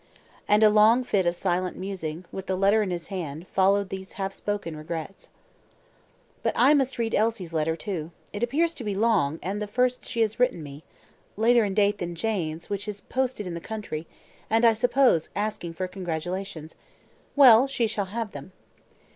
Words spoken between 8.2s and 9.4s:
it appears to be long,